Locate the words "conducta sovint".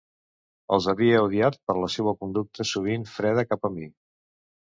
2.21-3.05